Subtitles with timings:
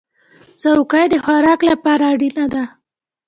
[0.61, 2.63] چوکۍ د خوراک لپاره اړینه ده.